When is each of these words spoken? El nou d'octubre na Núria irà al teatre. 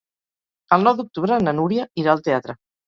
El 0.77 0.87
nou 0.89 0.97
d'octubre 1.03 1.41
na 1.45 1.57
Núria 1.61 1.89
irà 2.05 2.19
al 2.19 2.29
teatre. 2.31 2.63